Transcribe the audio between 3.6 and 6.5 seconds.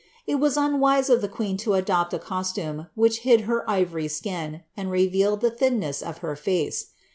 ivory skin, and revealed the thinness of her